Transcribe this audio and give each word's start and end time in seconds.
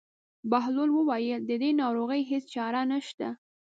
بهلول 0.51 0.89
وویل: 0.93 1.41
د 1.49 1.51
دې 1.61 1.71
ناروغۍ 1.81 2.21
هېڅ 2.31 2.43
چاره 2.55 2.81
نشته. 2.91 3.27